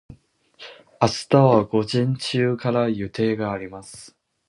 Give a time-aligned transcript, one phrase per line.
[0.99, 4.17] 明日は午前中から予定があります。